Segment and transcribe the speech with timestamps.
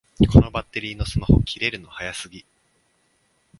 [0.17, 2.43] このスマホのバッテリー切れるの早すぎ